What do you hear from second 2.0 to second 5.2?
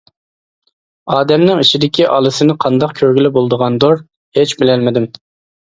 ئالىسىنى قانداق كۆرگىلى بولىدىغاندۇر؟ ھېچ بىلەلمىدىم.